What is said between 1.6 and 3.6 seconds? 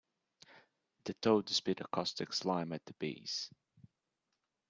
a caustic slime at the bees.